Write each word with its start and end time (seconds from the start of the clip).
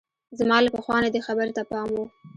زما 0.39 0.57
له 0.65 0.69
پخوا 0.75 0.97
نه 1.03 1.09
دې 1.13 1.21
خبرې 1.27 1.51
ته 1.57 1.63
پام 1.71 1.87
وو. 1.95 2.05